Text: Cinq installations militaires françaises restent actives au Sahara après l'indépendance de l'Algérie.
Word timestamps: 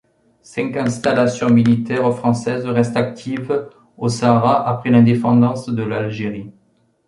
Cinq 0.41 0.77
installations 0.77 1.51
militaires 1.51 2.11
françaises 2.17 2.65
restent 2.65 2.97
actives 2.97 3.69
au 3.99 4.09
Sahara 4.09 4.67
après 4.67 4.89
l'indépendance 4.89 5.67
de 5.69 5.83
l'Algérie. 5.83 6.51